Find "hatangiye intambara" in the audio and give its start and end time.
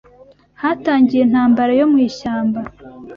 0.61-1.71